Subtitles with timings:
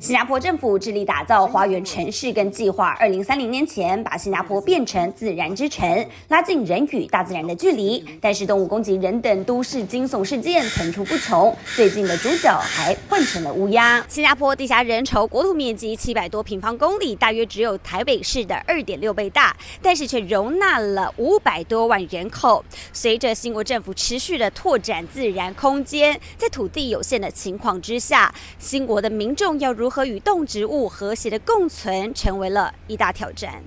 [0.00, 8.04] 新加坡政府致力打造花园城市，跟计划二零三零年前把新加坡变成自然之城，拉近人与大自然的距离。
[8.20, 14.00] 但是动物攻击人等都市惊悚事件层出不穷，最近的主角还换成了乌鸦。
[14.08, 22.64] 新加坡地狭人稠，国土面积七百多平方公里，大约只有台北市的二点六倍大，但是却容纳了五百多万人口。
[22.92, 33.64] 随着新国政府持续的拓展自然空间，在土地有限的情况之下，新国的民众要如如何与动植物和谐的共存，成为了一大挑战。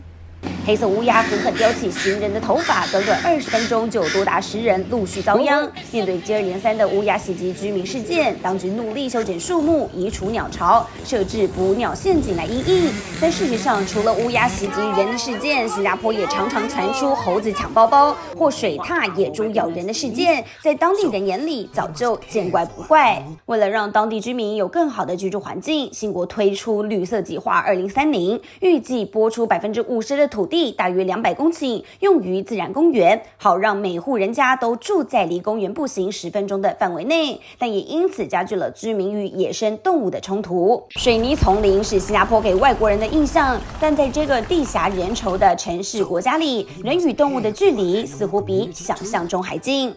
[0.64, 5.68] 黑色乌鸦狠狠叼起行人的头发，短短二十分钟就有多达十人陆续遭殃。
[5.92, 12.92] 面对接二连三的乌鸦袭击居民事件，当局努力修剪树木、移除鸟巢、设置捕鸟陷阱来应应。
[13.20, 23.26] 但事实上，除了乌鸦袭击人的事件，新加坡也常常传出猴子抢包包或水獭野猪咬人的事件，在当地人眼里早就见怪不怪。
[23.48, 30.51] 为了让当地居民有更好的居住环境，新国推出绿色计划二零三零，预计拨出百分之五十的土地。
[30.52, 40.84] 地大约两百公顷，用于自然公园，好让每户人家都住在离公园步行十分钟的范围内，但也因此加剧了居民与野生动物的冲突。
[40.98, 49.96] 水泥丛林是新加坡给外国人的印象，但在这个地狭人稠的城市国家里，人与动物的距离似乎比想象中还近。